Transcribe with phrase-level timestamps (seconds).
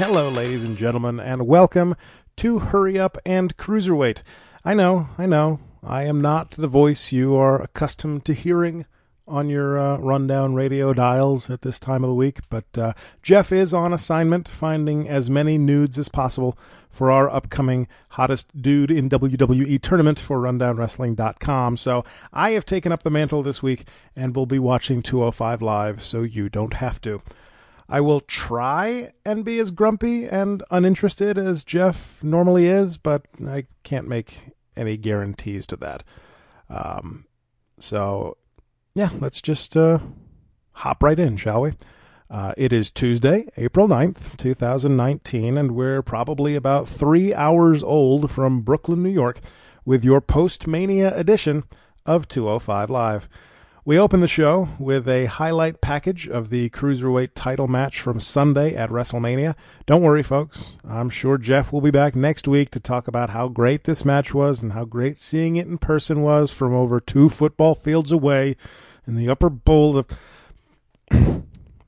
[0.00, 1.94] Hello, ladies and gentlemen, and welcome
[2.36, 4.22] to Hurry Up and Cruiserweight.
[4.64, 8.86] I know, I know, I am not the voice you are accustomed to hearing
[9.28, 13.52] on your uh, rundown radio dials at this time of the week, but uh, Jeff
[13.52, 16.56] is on assignment finding as many nudes as possible
[16.88, 21.76] for our upcoming hottest dude in WWE tournament for rundownwrestling.com.
[21.76, 26.02] So I have taken up the mantle this week and will be watching 205 live
[26.02, 27.20] so you don't have to.
[27.92, 33.66] I will try and be as grumpy and uninterested as Jeff normally is, but I
[33.82, 36.04] can't make any guarantees to that.
[36.68, 37.24] Um,
[37.78, 38.36] so,
[38.94, 39.98] yeah, let's just uh,
[40.72, 41.72] hop right in, shall we?
[42.30, 48.60] Uh, it is Tuesday, April 9th, 2019, and we're probably about three hours old from
[48.60, 49.40] Brooklyn, New York,
[49.84, 51.64] with your post Mania edition
[52.06, 53.28] of 205 Live.
[53.82, 58.74] We open the show with a highlight package of the Cruiserweight title match from Sunday
[58.74, 59.54] at WrestleMania.
[59.86, 60.74] Don't worry, folks.
[60.86, 64.34] I'm sure Jeff will be back next week to talk about how great this match
[64.34, 68.54] was and how great seeing it in person was from over two football fields away
[69.06, 70.06] in the upper bowl of.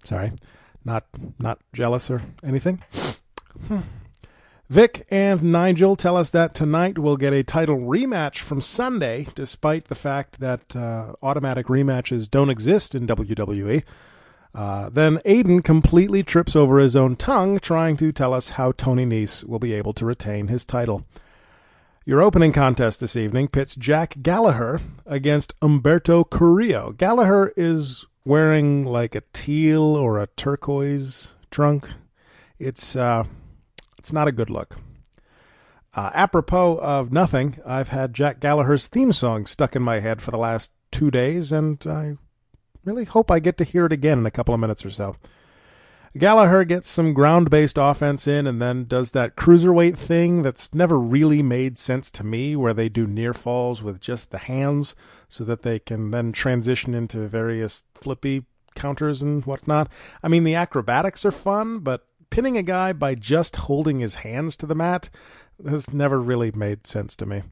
[0.05, 0.33] Sorry,
[0.87, 1.05] not
[1.39, 2.83] not jealous or anything.
[3.69, 3.81] Hmm.
[4.73, 9.89] Vic and Nigel tell us that tonight we'll get a title rematch from Sunday, despite
[9.89, 13.83] the fact that uh, automatic rematches don't exist in WWE.
[14.55, 19.05] Uh, then Aiden completely trips over his own tongue, trying to tell us how Tony
[19.05, 21.05] Nese will be able to retain his title.
[22.07, 26.93] Your opening contest this evening pits Jack Gallagher against Humberto Carrillo.
[26.93, 31.91] Gallagher is wearing like a teal or a turquoise trunk.
[32.59, 33.25] It's uh,
[34.03, 34.79] it's not a good look.
[35.95, 40.33] Uh, apropos of nothing, I've had Jack Gallagher's theme song stuck in my head for
[40.33, 42.17] the last two days, and I
[42.83, 45.15] really hope I get to hear it again in a couple of minutes or so.
[46.19, 50.99] Gallagher gets some ground based offense in and then does that cruiserweight thing that's never
[50.99, 54.97] really made sense to me, where they do near falls with just the hands
[55.29, 59.89] so that they can then transition into various flippy counters and whatnot.
[60.25, 64.57] I mean, the acrobatics are fun, but pinning a guy by just holding his hands
[64.57, 65.11] to the mat
[65.69, 67.43] has never really made sense to me.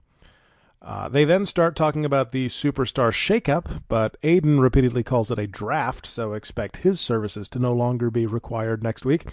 [0.80, 5.46] Uh, they then start talking about the superstar shakeup, but Aiden repeatedly calls it a
[5.46, 9.26] draft, so expect his services to no longer be required next week.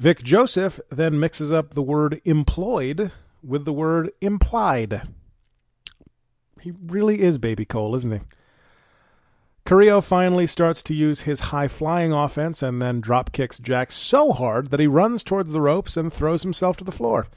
[0.00, 3.12] Vic Joseph then mixes up the word employed
[3.44, 5.02] with the word implied.
[6.60, 8.20] He really is baby Cole, isn't he?
[9.64, 14.32] Carrillo finally starts to use his high flying offense and then drop kicks Jack so
[14.32, 17.28] hard that he runs towards the ropes and throws himself to the floor.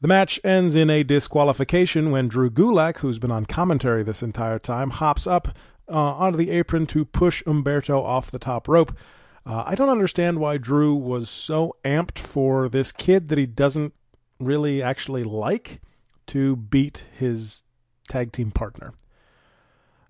[0.00, 4.60] The match ends in a disqualification when Drew Gulak, who's been on commentary this entire
[4.60, 5.48] time, hops up
[5.88, 8.96] uh, onto the apron to push Humberto off the top rope.
[9.44, 13.94] Uh, I don't understand why Drew was so amped for this kid that he doesn't
[14.38, 15.80] really actually like
[16.28, 17.64] to beat his
[18.08, 18.92] tag team partner.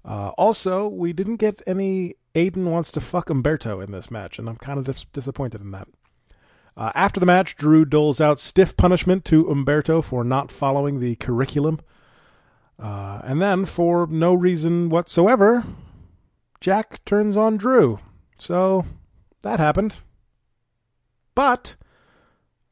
[0.05, 4.49] Uh, also, we didn't get any Aiden wants to fuck Humberto in this match, and
[4.49, 5.89] I'm kind of dis- disappointed in that.
[6.77, 11.17] Uh, after the match, Drew doles out stiff punishment to Humberto for not following the
[11.17, 11.81] curriculum.
[12.79, 15.65] Uh, and then, for no reason whatsoever,
[16.61, 17.99] Jack turns on Drew.
[18.39, 18.87] So,
[19.43, 19.97] that happened.
[21.35, 21.77] But,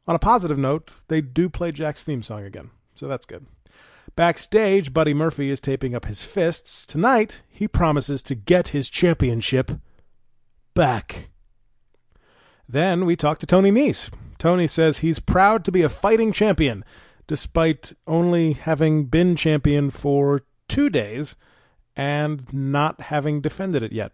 [0.08, 2.70] on a positive note, they do play Jack's theme song again.
[2.94, 3.46] So that's good.
[4.16, 6.84] Backstage, Buddy Murphy is taping up his fists.
[6.84, 9.72] Tonight, he promises to get his championship
[10.74, 11.28] back.
[12.68, 14.10] Then we talk to Tony Nese.
[14.38, 16.84] Tony says he's proud to be a fighting champion,
[17.26, 21.36] despite only having been champion for two days
[21.96, 24.12] and not having defended it yet.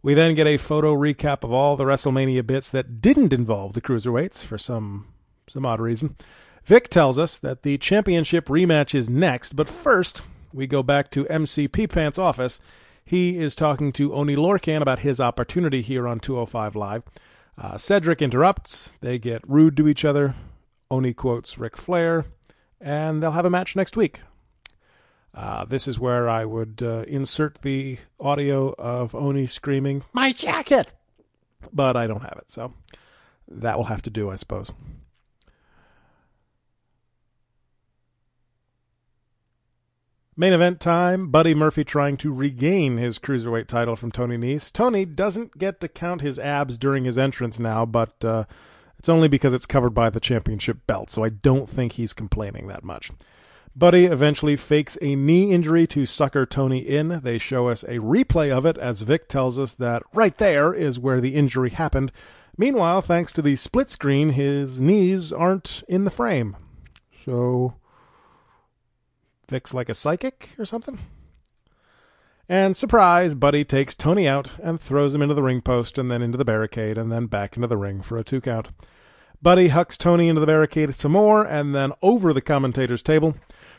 [0.00, 3.80] We then get a photo recap of all the WrestleMania bits that didn't involve the
[3.80, 5.08] cruiserweights for some
[5.48, 6.16] some odd reason.
[6.68, 10.20] Vic tells us that the championship rematch is next, but first
[10.52, 12.60] we go back to MCP Pants' office.
[13.02, 17.04] He is talking to Oney Lorcan about his opportunity here on 205 Live.
[17.56, 18.92] Uh, Cedric interrupts.
[19.00, 20.34] They get rude to each other.
[20.90, 22.26] Oney quotes Ric Flair,
[22.82, 24.20] and they'll have a match next week.
[25.34, 30.92] Uh, this is where I would uh, insert the audio of Oney screaming, My jacket!
[31.72, 32.74] But I don't have it, so
[33.50, 34.70] that will have to do, I suppose.
[40.40, 44.72] Main event time Buddy Murphy trying to regain his cruiserweight title from Tony Nese.
[44.72, 48.44] Tony doesn't get to count his abs during his entrance now, but uh,
[49.00, 52.68] it's only because it's covered by the championship belt, so I don't think he's complaining
[52.68, 53.10] that much.
[53.74, 57.20] Buddy eventually fakes a knee injury to sucker Tony in.
[57.24, 61.00] They show us a replay of it as Vic tells us that right there is
[61.00, 62.12] where the injury happened.
[62.56, 66.56] Meanwhile, thanks to the split screen, his knees aren't in the frame.
[67.24, 67.74] So,
[69.48, 70.98] Vic's like a psychic or something?
[72.48, 76.22] And surprise, Buddy takes Tony out and throws him into the ring post and then
[76.22, 78.68] into the barricade and then back into the ring for a two count.
[79.42, 83.34] Buddy hucks Tony into the barricade some more and then over the commentator's table.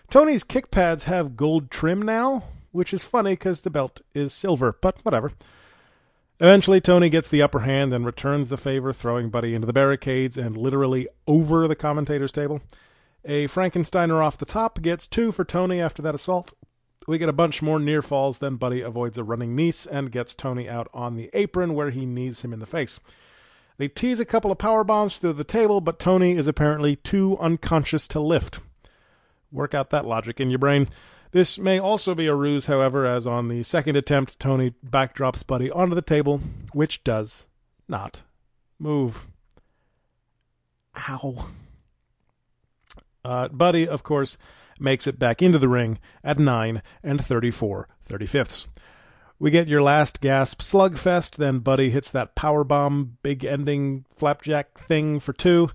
[0.09, 4.77] Tony's kick pads have gold trim now, which is funny because the belt is silver,
[4.81, 5.31] but whatever.
[6.39, 10.37] Eventually, Tony gets the upper hand and returns the favor, throwing Buddy into the barricades
[10.37, 12.61] and literally over the commentator's table.
[13.25, 16.53] A Frankensteiner off the top gets two for Tony after that assault.
[17.07, 20.33] We get a bunch more near falls, then Buddy avoids a running knee and gets
[20.35, 22.99] Tony out on the apron where he knees him in the face.
[23.77, 27.37] They tease a couple of power bombs through the table, but Tony is apparently too
[27.39, 28.59] unconscious to lift.
[29.51, 30.87] Work out that logic in your brain.
[31.31, 35.71] This may also be a ruse, however, as on the second attempt, Tony backdrops Buddy
[35.71, 36.41] onto the table,
[36.73, 37.47] which does
[37.87, 38.21] not
[38.79, 39.25] move.
[41.07, 41.49] Ow.
[43.23, 44.37] Uh, Buddy, of course,
[44.79, 48.67] makes it back into the ring at 9 and 34 35ths.
[49.37, 54.79] We get your last gasp slugfest, then Buddy hits that power bomb, big ending flapjack
[54.79, 55.69] thing for two.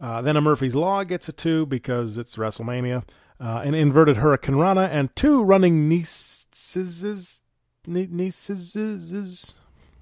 [0.00, 3.04] Uh, then a Murphy's Law gets a two because it's WrestleMania
[3.40, 7.40] uh, an inverted hurricanrana, and two running nieces,
[7.86, 9.54] nieces,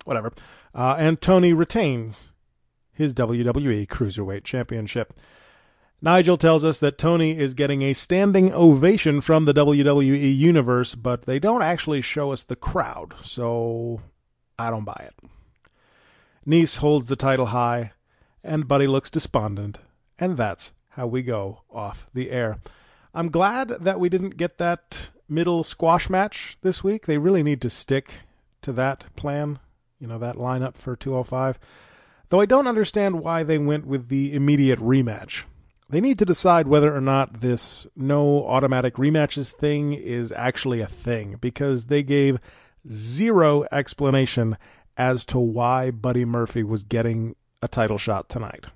[0.05, 0.33] whatever.
[0.75, 2.33] Uh, and Tony retains
[2.93, 5.13] his WWE Cruiserweight Championship.
[6.03, 11.23] Nigel tells us that Tony is getting a standing ovation from the WWE Universe, but
[11.23, 14.03] they don't actually show us the crowd, so
[14.59, 15.31] I don't buy it.
[16.47, 17.93] Nese holds the title high,
[18.45, 19.79] and Buddy looks despondent,
[20.19, 22.59] and that's how we go off the air.
[23.15, 27.07] I'm glad that we didn't get that middle squash match this week.
[27.07, 28.13] They really need to stick
[28.63, 29.59] to that plan,
[29.99, 31.59] you know, that lineup for 205.
[32.29, 35.45] Though I don't understand why they went with the immediate rematch.
[35.89, 40.87] They need to decide whether or not this no automatic rematches thing is actually a
[40.87, 42.39] thing because they gave
[42.89, 44.57] zero explanation
[44.97, 48.67] as to why Buddy Murphy was getting a title shot tonight.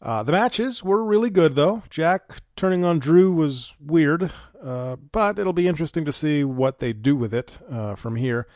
[0.00, 1.82] Uh, the matches were really good, though.
[1.90, 4.30] Jack turning on Drew was weird,
[4.62, 8.46] uh, but it'll be interesting to see what they do with it uh, from here.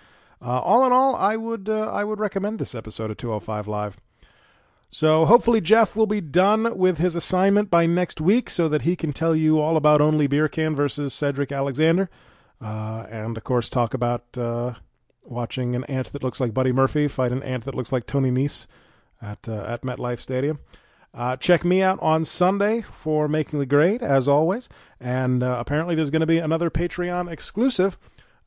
[0.43, 4.01] Uh, all in all, I would uh, I would recommend this episode of 205 Live.
[4.91, 8.97] So hopefully Jeff will be done with his assignment by next week, so that he
[8.97, 12.11] can tell you all about Only Beer Can versus Cedric Alexander,
[12.61, 14.37] uh, and of course talk about
[15.23, 18.31] watching an ant that looks like Buddy Murphy fight an ant that looks like Tony
[18.31, 18.67] Nese
[19.23, 20.59] at at MetLife Stadium.
[21.13, 24.69] Uh, check me out on Sunday for Making the Grade, as always.
[25.01, 27.99] And uh, apparently, there's going to be another Patreon exclusive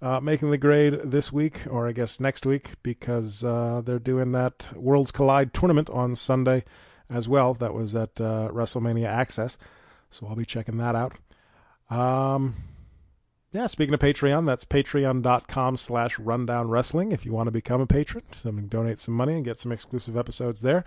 [0.04, 4.34] uh, Making the Grade this week, or I guess next week, because uh, they're doing
[4.34, 6.66] that Worlds Collide tournament on Sunday
[7.10, 7.54] as well.
[7.54, 9.56] That was at uh, WrestleMania Axxess.
[10.12, 11.14] So I'll be checking that out.
[11.90, 12.56] Um,
[13.54, 17.88] yeah, speaking of Patreon, that's patreon.com slash rundown wrestling if you want to become a
[17.88, 18.24] patron.
[18.36, 20.84] So donate some money and get some exclusive episodes there.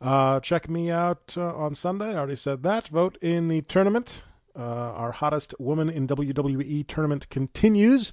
[0.00, 2.10] Uh, check me out uh, on Sunday.
[2.10, 2.88] I already said that.
[2.88, 4.24] Vote in the tournament.
[4.58, 8.12] Uh, our hottest woman in WWE tournament continues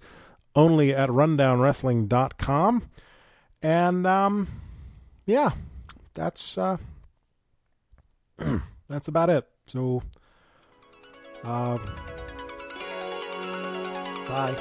[0.55, 2.89] only at rundownwrestling.com.
[3.61, 4.47] And um,
[5.25, 5.51] yeah,
[6.13, 6.77] that's uh,
[8.89, 9.47] that's about it.
[9.67, 10.03] So,
[11.43, 11.77] uh,
[14.27, 14.55] bye.